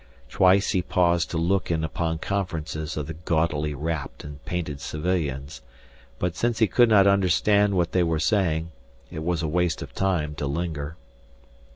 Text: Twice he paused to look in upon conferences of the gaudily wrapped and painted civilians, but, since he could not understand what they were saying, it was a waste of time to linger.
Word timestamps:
Twice 0.29 0.71
he 0.71 0.81
paused 0.81 1.29
to 1.29 1.37
look 1.37 1.69
in 1.69 1.83
upon 1.83 2.17
conferences 2.17 2.97
of 2.97 3.05
the 3.05 3.13
gaudily 3.13 3.75
wrapped 3.75 4.23
and 4.23 4.43
painted 4.45 4.81
civilians, 4.81 5.61
but, 6.17 6.35
since 6.35 6.57
he 6.57 6.65
could 6.65 6.89
not 6.89 7.05
understand 7.05 7.75
what 7.75 7.91
they 7.91 8.01
were 8.01 8.17
saying, 8.19 8.71
it 9.11 9.23
was 9.23 9.43
a 9.43 9.47
waste 9.47 9.83
of 9.83 9.93
time 9.93 10.33
to 10.37 10.47
linger. 10.47 10.97